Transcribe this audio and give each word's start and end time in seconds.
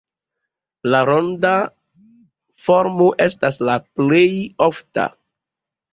La 0.93 1.01
ronda 1.09 1.51
formo 2.63 3.11
estas 3.29 3.61
la 3.71 3.77
plej 4.03 4.27
ofta. 4.71 5.05